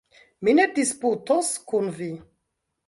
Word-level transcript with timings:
Mi 0.47 0.55
ne 0.61 0.65
disputos 0.79 1.55
kun 1.71 1.95
vi. 2.01 2.13